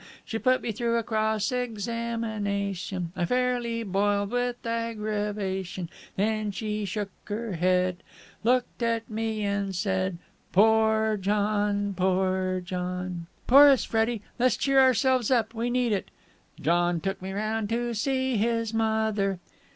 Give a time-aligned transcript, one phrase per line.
[0.25, 7.11] She put me through a cross examination: I fairly boiled with aggravation: Then she shook
[7.25, 8.01] her head,
[8.43, 10.17] Looked at me and said:
[10.53, 11.93] 'Poor John!
[11.95, 14.23] Poor John!' Chorus, Freddie!
[14.39, 15.53] Let's cheer ourselves up!
[15.53, 16.09] We need it!"
[16.59, 19.37] John took me round to see his mother...!